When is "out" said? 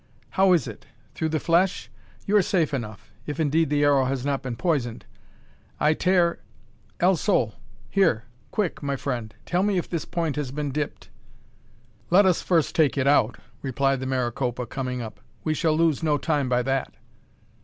13.05-13.37